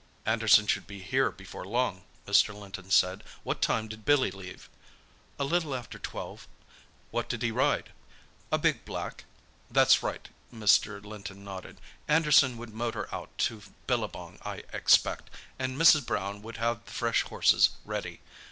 [0.25, 2.59] "Anderson should be here before long," Mr.
[2.59, 3.23] Linton said.
[3.43, 4.67] "What time did Billy leave?"
[5.37, 6.47] "A little after twelve."
[7.11, 7.91] "What did he ride?"
[8.51, 9.25] "A big black."
[9.69, 11.05] "That's right," Mr.
[11.05, 11.79] Linton nodded.
[12.07, 15.29] "Anderson would motor out to Billabong, I expect,
[15.59, 16.03] and Mrs.
[16.03, 18.21] Brown would have the fresh horses ready.